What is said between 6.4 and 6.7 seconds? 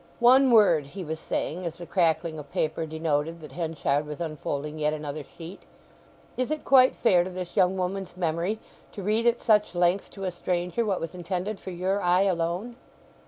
it